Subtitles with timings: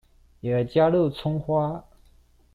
[0.39, 1.85] 也加入蔥花